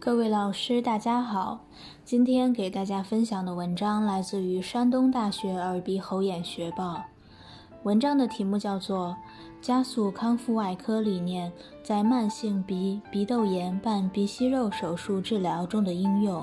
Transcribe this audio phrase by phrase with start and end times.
[0.00, 1.58] 各位老师，大家好。
[2.04, 7.02] 今天给大家分享的文章来自于山东大学耳鼻喉眼学报。
[7.82, 9.16] 文章的题目叫做
[9.60, 11.52] 《加速康复外科理念
[11.82, 16.42] 在慢性鼻鼻窦炎伴鼻息肉手术治疗中的应用》。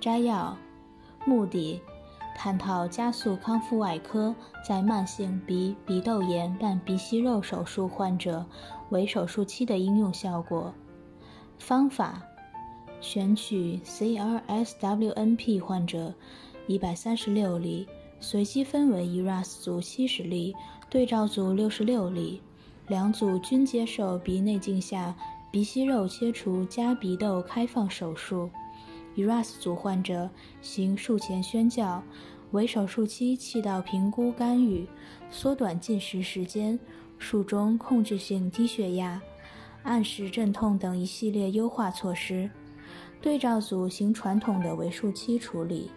[0.00, 0.56] 摘要：
[1.26, 1.82] 目的，
[2.36, 4.32] 探讨加速康复外科
[4.66, 8.46] 在慢性鼻鼻窦炎伴鼻息肉手术患者
[8.90, 10.72] 为手术期的应用效果。
[11.58, 12.22] 方法：
[13.00, 16.14] 选取 CRSWNP 患者
[16.66, 17.86] 一百三十六例。
[18.20, 20.54] 随机分为 ERAS 组七十例，
[20.88, 22.40] 对照组六十六例，
[22.88, 25.14] 两组均接受鼻内镜下
[25.50, 28.48] 鼻息肉切除加鼻窦开放手术。
[29.14, 30.30] ERAS 组患者
[30.62, 32.02] 行术前宣教，
[32.52, 34.86] 为手术期气道评估干预，
[35.30, 36.78] 缩短进食时间，
[37.18, 39.20] 术中控制性低血压，
[39.84, 42.50] 按时镇痛等一系列优化措施。
[43.22, 45.90] 对照组行传统的为术期处理。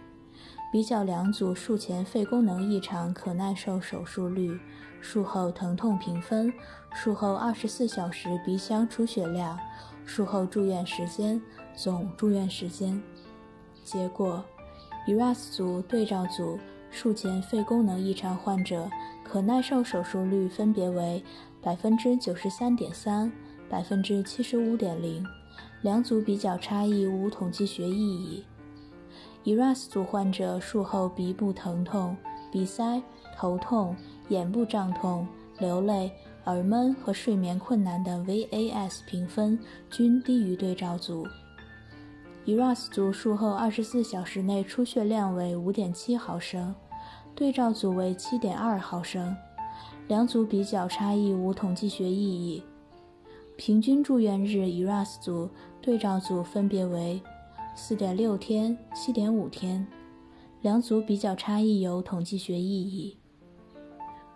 [0.70, 4.58] 比较两组术前肺功能异常可耐受手术率、
[5.00, 6.52] 术后疼痛评分、
[6.92, 9.58] 术后二十四小时鼻腔出血量、
[10.04, 11.40] 术后住院时间、
[11.74, 13.02] 总住院时间。
[13.82, 14.44] 结果
[15.06, 16.58] ，ERAS 组对照组
[16.90, 18.90] 术前肺功能异常患者
[19.24, 21.22] 可耐受手术率分别为
[21.62, 23.32] 百分之九十三点三、
[23.68, 25.24] 百分之七十五点零，
[25.82, 28.44] 两组比较差异无统计学意义。
[29.44, 32.16] ERAS 组患者术后鼻部疼痛、
[32.52, 33.00] 鼻塞、
[33.36, 33.94] 头痛、
[34.28, 35.26] 眼部胀痛、
[35.58, 36.10] 流泪、
[36.44, 39.58] 耳闷和睡眠困难的 VAS 评分
[39.90, 41.26] 均低于对照组。
[42.46, 46.74] ERAS 组术后二十四小时内出血量为五点七毫升，
[47.34, 49.36] 对照组为七点二毫升，
[50.08, 52.62] 两组比较差异无统计学意义。
[53.58, 55.50] 平均住院日 ERAS 组、
[55.82, 57.20] 对照组分别为。
[57.74, 59.84] 四点六天、七点五天，
[60.62, 63.16] 两组比较差异有统计学意义。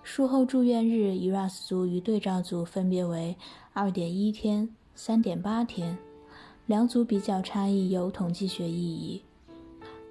[0.03, 3.37] 术后住院日，ERAS 组与对照组分别为
[3.73, 5.97] 二点一天、三点八天，
[6.67, 9.23] 两组比较差异有统计学意义。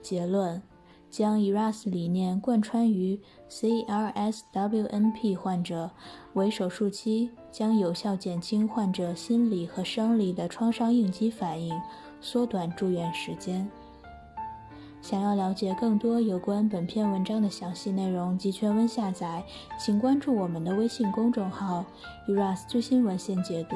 [0.02, 0.62] 结论：
[1.12, 5.92] 将 ERAS 理念贯穿于 CRSWNP 患者，
[6.34, 11.80] 为手术期将有效减轻患者心理和生理的创伤应激反应。
[12.22, 13.70] 缩短住院时间。
[15.02, 19.44] 想要了解更多有关本篇文章的详细内容及全文下载，
[19.80, 21.84] 请关注我们的微信公众号
[22.28, 23.76] “eras 最新文献解读”。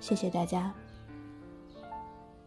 [0.00, 0.72] 谢谢大家。